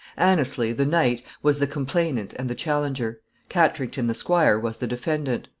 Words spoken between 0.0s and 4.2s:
Anneslie, the knight, was the complainant and the challenger. Katrington, the